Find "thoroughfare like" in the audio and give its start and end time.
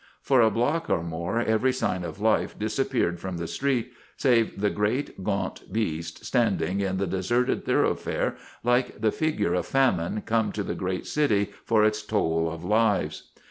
7.65-8.99